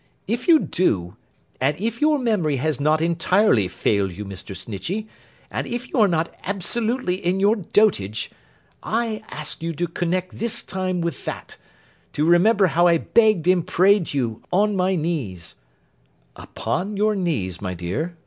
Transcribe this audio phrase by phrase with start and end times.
[0.25, 1.15] If you do;
[1.59, 4.57] and if your memory has not entirely failed you, Mr.
[4.57, 5.07] Snitchey;
[5.51, 8.31] and if you are not absolutely in your dotage;
[8.81, 14.11] I ask you to connect this time with that—to remember how I begged and prayed
[14.11, 15.53] you, on my knees—'
[16.35, 18.15] 'Upon your knees, my dear?